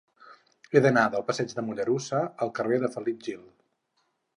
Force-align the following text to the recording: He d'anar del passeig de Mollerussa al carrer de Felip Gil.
He 0.75 0.81
d'anar 0.85 1.03
del 1.17 1.27
passeig 1.29 1.55
de 1.59 1.65
Mollerussa 1.69 2.25
al 2.47 2.57
carrer 2.61 2.85
de 2.87 2.95
Felip 2.97 3.25
Gil. 3.29 3.51